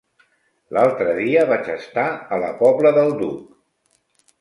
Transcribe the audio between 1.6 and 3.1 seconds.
estar a la Pobla